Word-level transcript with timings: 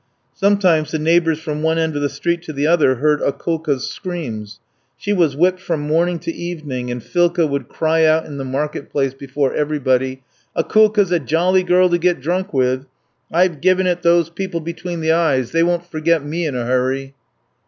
Sometimes 0.33 0.89
the 0.89 0.97
neighbours 0.97 1.39
from 1.39 1.61
one 1.61 1.77
end 1.77 1.95
of 1.95 2.01
the 2.01 2.09
street 2.09 2.41
to 2.41 2.53
the 2.53 2.65
other 2.65 2.95
heard 2.95 3.21
Akoulka's 3.21 3.87
screams. 3.87 4.59
She 4.97 5.13
was 5.13 5.35
whipped 5.35 5.59
from 5.59 5.81
morning 5.81 6.17
to 6.21 6.33
evening, 6.33 6.89
and 6.89 7.03
Philka 7.03 7.45
would 7.47 7.67
cry 7.69 8.03
out 8.05 8.25
in 8.25 8.39
the 8.39 8.43
market 8.43 8.89
place 8.89 9.13
before 9.13 9.53
everybody: 9.53 10.23
"Akoulka's 10.57 11.11
a 11.11 11.19
jolly 11.19 11.61
girl 11.61 11.87
to 11.87 11.99
get 11.99 12.19
drunk 12.19 12.51
with. 12.51 12.87
I've 13.31 13.61
given 13.61 13.85
it 13.85 14.01
those 14.01 14.31
people 14.31 14.59
between 14.59 15.01
the 15.01 15.11
eyes, 15.11 15.51
they 15.51 15.61
won't 15.61 15.85
forget 15.85 16.25
me 16.25 16.47
in 16.47 16.55
a 16.55 16.65
hurry.' 16.65 17.13